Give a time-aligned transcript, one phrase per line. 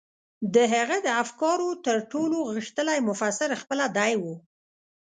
[0.53, 4.23] د هغه د افکارو تر ټولو غښتلی مفسر خپله دی و.